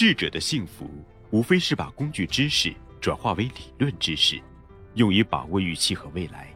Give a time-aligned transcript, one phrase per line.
[0.00, 0.88] 智者的幸福，
[1.28, 2.72] 无非是把工具知识
[3.02, 4.40] 转化为理论知识，
[4.94, 6.48] 用以把握预期和未来。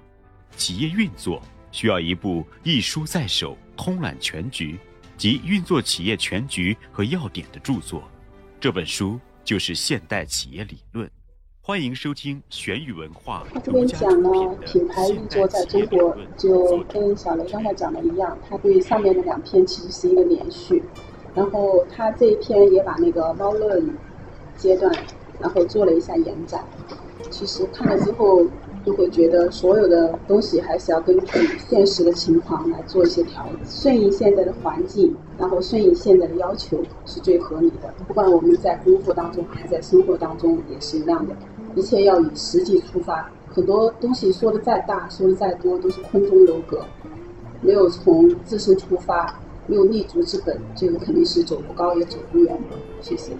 [0.56, 4.78] 企业运作需要一部一书在手、通览全局
[5.19, 8.03] 及运作企业全局和要点的著作。
[8.58, 11.06] 这本书就是《现代企业理论》。
[11.61, 14.31] 欢迎收听玄宇文化他这边讲呢，
[14.65, 20.82] 品牌运作在中国就跟小雷刚才讲的一样，他对上面的两篇其实是一个连续。
[21.34, 23.91] 然后他这一篇也把那个猫论
[24.56, 24.93] 阶段，
[25.41, 26.65] 然后做了一下延展。
[27.30, 28.45] 其实看了之后，
[28.84, 37.93] 就会觉得所有的东西还是要根据现实的情况来做一些调整，顺应现在的环境，然后顺应现在的要求是最合理的。
[38.07, 41.35] 不管我们在工作当中还是在生活当中也是一样的，
[41.74, 43.29] 一切要以实际出发。
[43.48, 46.85] 很多东西说的再大，说的再多，都是空中楼阁，
[47.62, 49.41] 没有从自身出发。
[49.66, 52.76] 没有立足之本，这个肯定是走不高也走不远的。
[53.01, 53.32] 谢谢。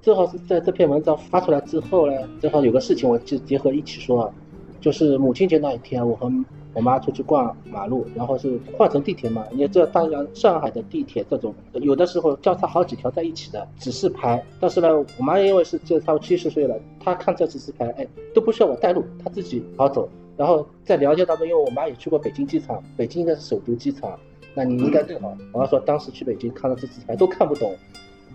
[0.00, 4.34] 正好是在这篇文章发出来之后呢，正好有个事情，我就结合一起说啊，
[4.82, 6.30] 就是母亲节那一天，我和
[6.74, 9.46] 我妈出去逛马路，然后是换乘地铁嘛。
[9.52, 20.08] 你知道，当然上海的地铁这种有的时候交叉好几条在一起的指示牌，但是呢，我妈因为是就差不多七十岁了，她看这指示牌，哎，都不需要我带路，她自己好走。
[20.36, 24.18] 然后在了解当中，因为我妈也去过北京机场，北京应该是首都机场，
[24.52, 25.36] 那你应该更好。
[25.52, 27.76] 我妈说当时去北京看到这指示牌都看不懂，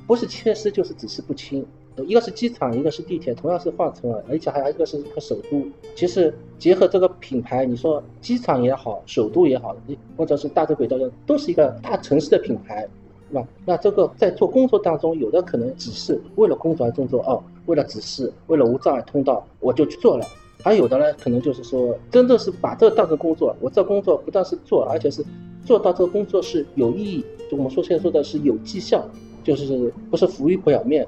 [0.06, 1.66] 不是缺失就是指示不清。
[2.06, 5.66] 一个是机场，一个是地铁，同样是换乘，而且还有一个是一个首都。
[5.96, 9.76] 其实结合这个品牌，你说机场也好，首都也好，
[10.16, 12.88] 或者是大洲轨道也都是一个大城市的品牌，
[13.30, 13.48] 是吧？
[13.66, 20.26] 那这个在做工作当中，有的可能只是为了工作而工作哦，为了指示，为了无障碍通道，我就去做了。
[20.64, 23.56] 还有的呢，可能就是说，真正是把这个当成工作。
[23.62, 25.24] 我这工作不但是做，而且是
[25.64, 27.24] 做到这个工作是有意义。
[27.50, 29.08] 就我们说现在说的是有绩效，
[29.44, 31.08] 就是不是浮于表面。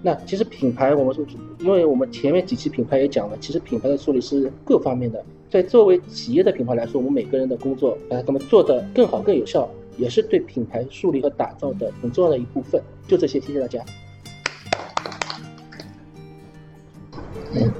[0.00, 1.24] 那其实品牌，我们说，
[1.58, 5.24] 因为我们前面几期品牌也讲了，其实品牌的树立是各方面的。
[5.50, 12.80] 在作为企业的品牌来说，我们每个人的工作，把他们做得更好、更有效，也是对品牌树立和打造的很重要的一部分。
[13.08, 13.84] 就这些，谢谢大家。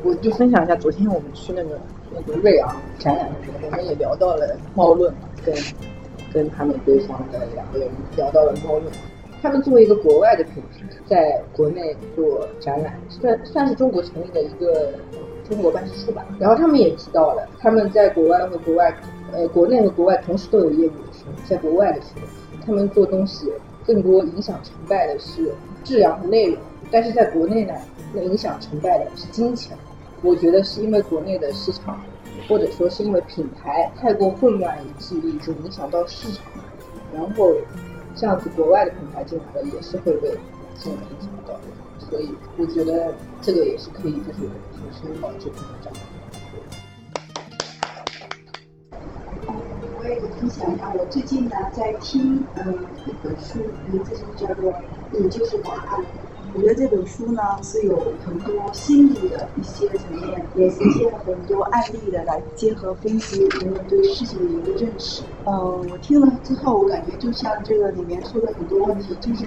[0.03, 1.78] 我就分享一下，昨天我们去那个
[2.12, 5.15] 那个瑞昂展览的时候，我们也聊到了猫论，
[5.45, 5.55] 跟
[6.33, 8.93] 跟他们对方的两个人聊到了猫论。
[9.43, 14.93] 他们作为一个国外的品牌，在国内做展览，算算是中国成立的一个
[15.49, 16.25] 中国办事处吧。
[16.38, 18.94] 然后他们也提到了，他们在国外和国外，
[19.32, 22.22] 呃，国内和国外同时都有业务的时候，在国外的时候，
[22.65, 23.53] 他们做东西
[23.87, 25.53] 更多影响成败的是
[25.84, 26.59] 质量和内容，
[26.91, 27.75] 但是在国内呢？
[28.15, 29.77] 那影响成败的是金钱，
[30.22, 32.00] 我觉得是因为国内的市场，
[32.48, 36.44] 或者说是因为品牌太过混乱，以至于已经影响到市场，
[37.12, 37.53] 然后
[38.21, 40.29] 这样子国外的品牌进来了也是会被
[40.77, 41.55] 这种影响到，
[42.01, 44.41] 所以我觉得这个也是可以就是
[44.73, 45.95] 提升到这个这样。
[50.01, 54.73] 我也分享一下，我最近呢在听嗯一本书，名字就叫做
[55.12, 56.01] 《你就是答案》。
[56.54, 65.22] 我觉得这本书呢是有很多心理的一些层面，也是借了很多案例的来结合分析人们对事情的一个认识。
[65.44, 69.44] 嗯，我听了之后，我感觉就像这个里面说的很多问题，就是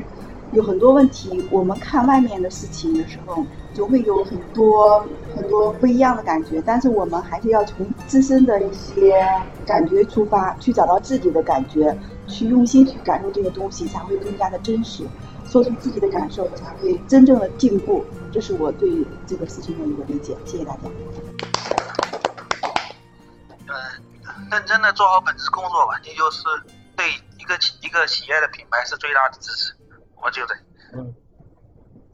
[0.52, 5.04] 有很多问题，我们看外面的事情的时候，就会有很多
[5.36, 6.62] 很多不一样的感觉。
[6.66, 9.26] 但是我们还是要从自身的一些
[9.66, 11.98] 感觉出发，去找到自己的感觉，
[12.28, 15.04] 去用心去感受这个东西，才会更加的真实。
[15.52, 18.06] 说出自己的感受，才会真正的进步。
[18.32, 18.90] 这是我对
[19.28, 20.34] 这个事情的一个理解。
[20.46, 20.80] 谢谢大家。
[23.68, 23.76] 嗯，
[24.50, 26.44] 认真的做好本职工作吧，这就是
[26.96, 27.06] 对
[27.38, 29.74] 一个企一个企业的品牌是最大的支持。
[30.24, 30.56] 我觉得，
[30.94, 31.14] 嗯，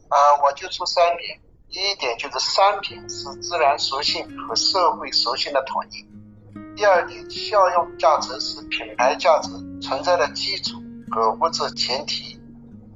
[0.10, 1.40] 啊，我就说三点。
[1.70, 6.76] 第一点就是商品是自然属性和社会属性的统一。
[6.76, 10.82] 第二点，效用价值是品牌价值存在的基础
[11.12, 12.37] 和物质前提。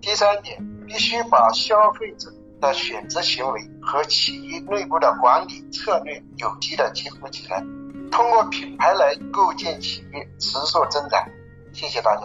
[0.01, 0.57] 第三点，
[0.87, 2.27] 必须把消费者
[2.59, 7.63] 的选择行为和企业内部的管理策略有机的结合起来，
[8.11, 11.23] 通过品牌来构建企业持续增长。
[11.71, 12.23] 谢谢大家。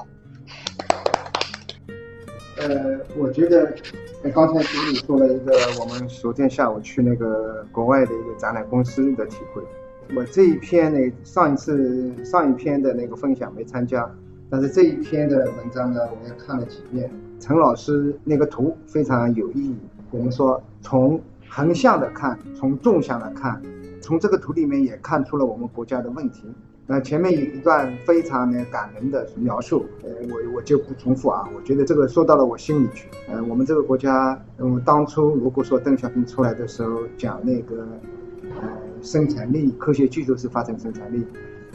[2.57, 3.71] 呃，我觉得
[4.35, 9.63] 刚才经理说了一个我们昨天下午去那个国外的一个展览公司的体会。
[10.17, 14.11] 我这一篇呢，上一次上一篇的那个分享没参加，
[14.49, 17.11] 但是这一篇的文章呢，我也看了几遍。
[17.39, 19.77] 陈老师那个图非常有意义。
[20.11, 23.61] 我们说，从横向的看，从纵向的看，
[24.01, 26.45] 从这个图里面也看出了我们国家的问题。
[26.87, 31.49] 那前面有一段非常的感人的描述，呃，我我就不重复啊。
[31.55, 33.09] 我觉得这个说到了我心里去。
[33.29, 37.85] 呃，我们这个国家，嗯，当初如果说邓小平出来的时候讲那个，
[38.63, 38.69] 呃，
[39.03, 41.27] 生产力、科学技术是发展生产力，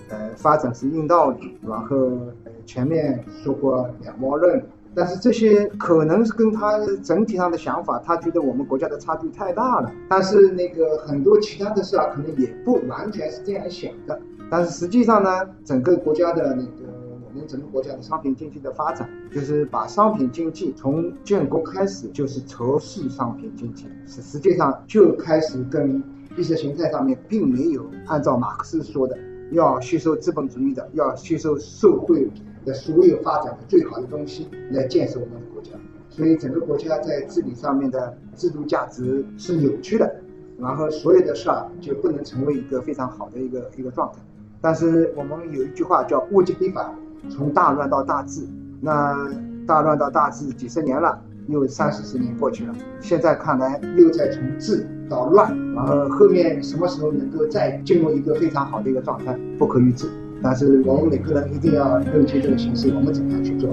[0.07, 1.97] 呃，发展是硬道理，然后
[2.45, 4.63] 呃前面说过两毛论，
[4.93, 9.91] 但是这些可能是跟他整体上的想法，他觉得我们国家的差距太大了。
[10.09, 14.19] 但是那个很多其他的事啊，可能也不完全是这样想的。
[14.49, 15.29] 但是实际上呢，
[15.63, 16.91] 整个国家的那个
[17.25, 26.03] 我们整个国家的商品经济的发展，就是把商品经济从建国开始就是仇视商品经济，是实际上就开始跟
[26.35, 29.17] 意识形态上面并没有按照马克思说的
[29.51, 32.29] 要吸收资本主义的，要吸收社会
[32.65, 35.71] 的所有发展的最好的东西来建设我们的国家，
[36.09, 40.15] 所以整个国家在治理上面的制度价值是扭曲的，
[40.57, 44.19] 然后所有的事儿就不能成为一个非常好的一个一个状态。
[44.61, 46.93] 但是我们有一句话叫物极必反，
[47.29, 48.41] 从大乱到大治。
[48.83, 49.29] 那
[49.67, 60.07] 大乱到大治几十年了，又三四十年过去了，现在看来又在从治到乱，然后后面什么时候能够再进入一个非常好的一个状态，不可预知。
[60.43, 63.69] 但是我们每个人一定要认清这个形势，我们怎么样去做？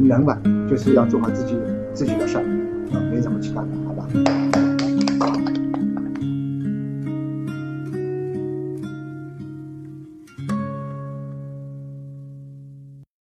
[0.00, 0.36] 人嘛，
[0.68, 1.54] 就是要做好自己
[1.92, 2.44] 自己的事儿，
[2.92, 4.71] 啊，没什么其他的，好吧？